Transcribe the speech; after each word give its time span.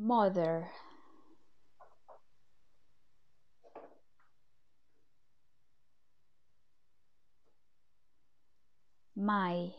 mother. 0.00 0.70
My. 9.14 9.72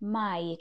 Might 0.00 0.58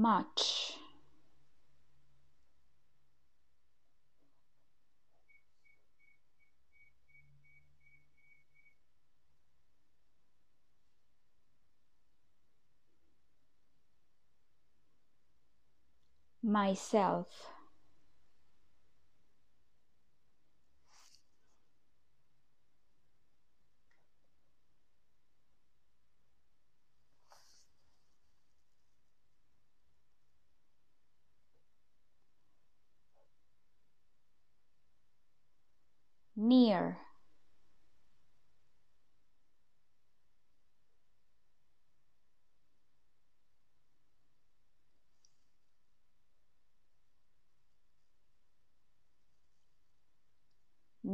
much. 0.00 0.72
Myself 16.42 17.50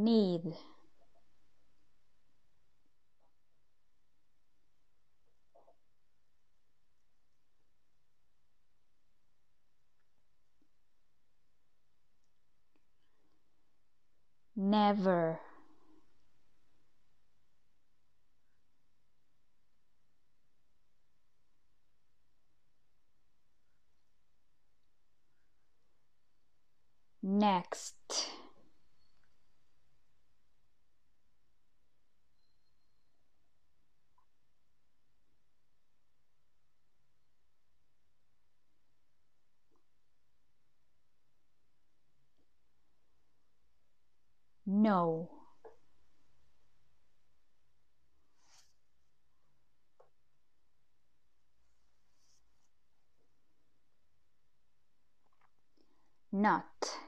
need. 0.07 0.55
Never. 14.57 15.41
Next 27.23 28.29
no 44.87 45.29
not 56.31 56.99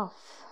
off. 0.00 0.46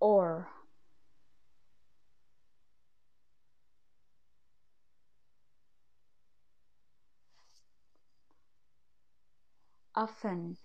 Or 0.00 0.48
often 9.96 10.56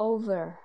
over. 0.00 0.58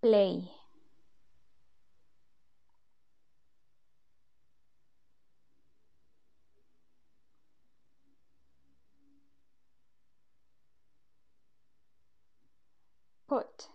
Play. 0.00 0.50
Put 13.28 13.68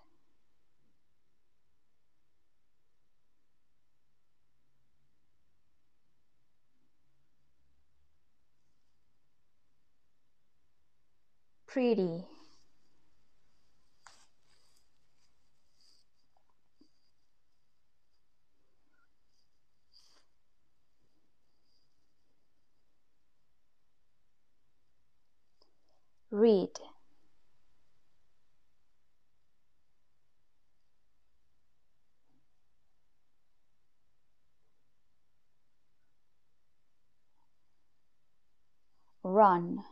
pretty. 11.74 12.24
Read. 26.30 26.70
Run 39.24 39.84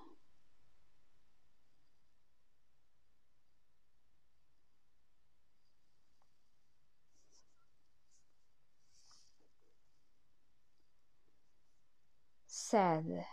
said. 12.71 13.25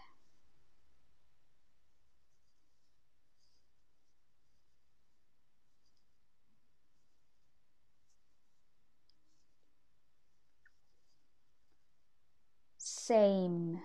Same. 12.78 13.80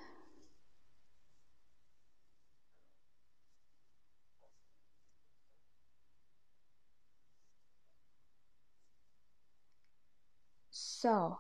So. 10.72 11.40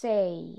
Say? 0.00 0.56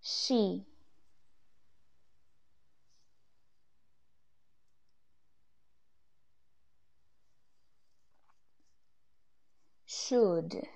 She. 0.00 0.64
Should 9.88 10.66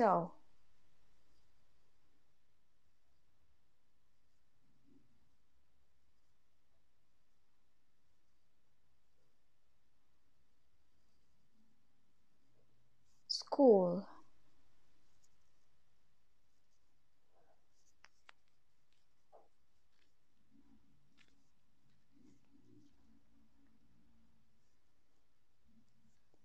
so. 0.00 0.32
School. 13.28 14.04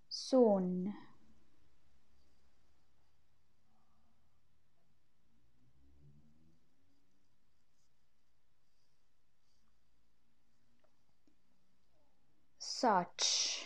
Soon 0.09 0.95
such 12.77 13.63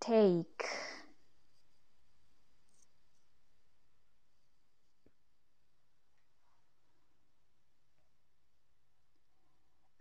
take. 0.00 0.64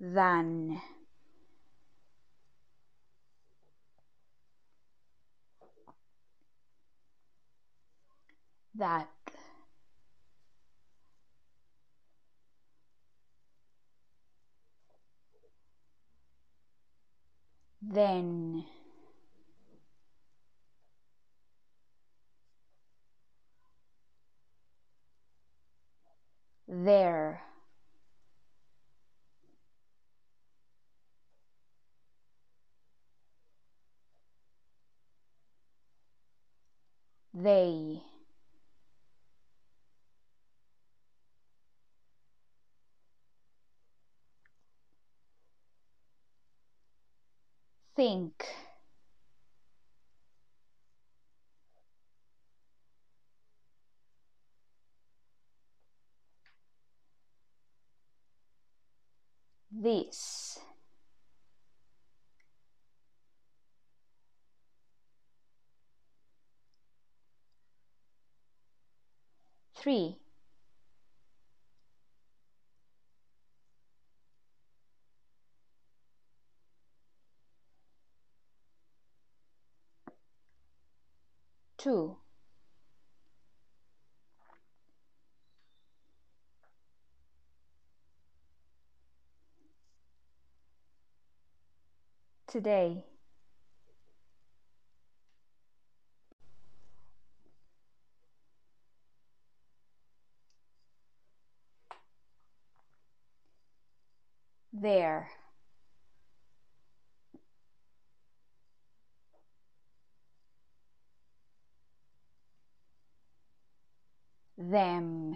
Than 0.02 0.82
that 8.80 9.08
then 17.82 18.66
there 26.68 27.42
they 37.34 38.02
think. 48.10 48.46
This. 59.72 60.58
Three 69.76 70.18
two. 81.80 82.18
Today. 92.48 93.04
There 104.74 105.30
them. 114.70 115.36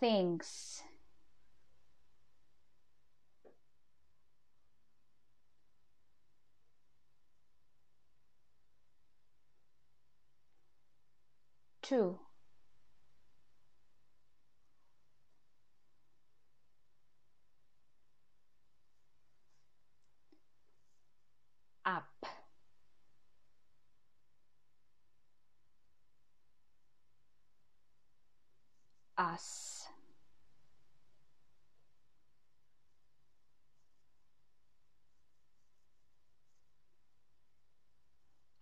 Things 0.00 0.82
two 11.82 12.18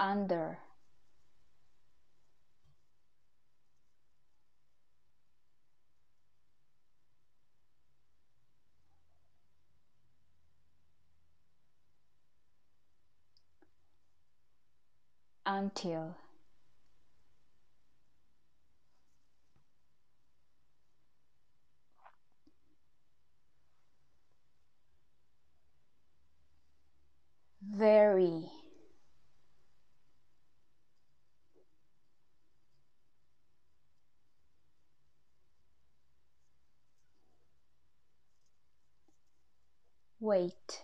under. 0.02 0.59
Until. 15.47 16.16
Wait 40.32 40.82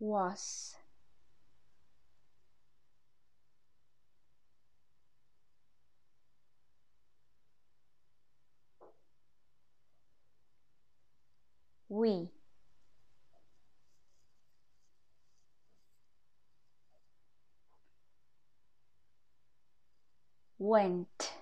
was. 0.00 0.74
We 11.88 12.30
went. 20.58 21.32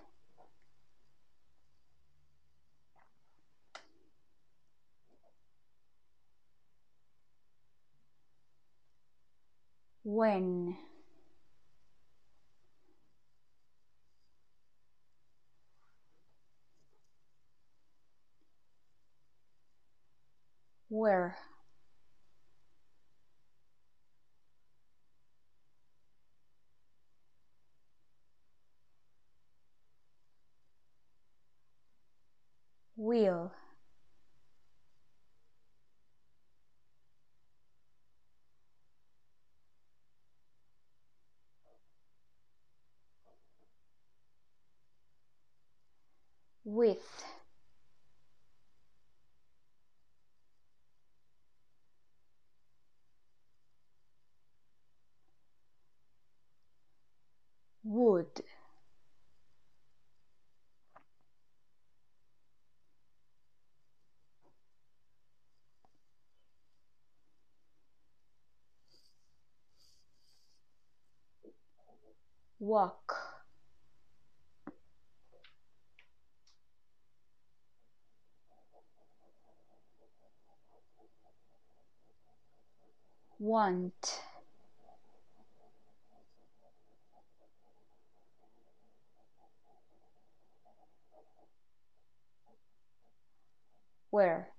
When. 10.04 10.76
Where 20.88 21.37
will 33.14 33.52
walk. 72.64 73.14
Want. 83.38 84.21
Where 94.11 94.53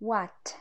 what? 0.00 0.56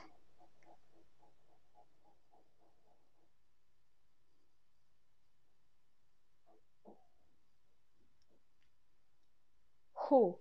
Who? 9.96 10.40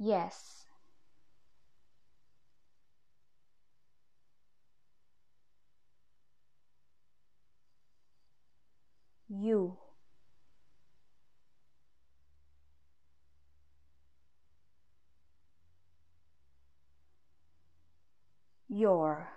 Yes 0.00 0.59
you. 9.30 9.78
Your 18.70 19.28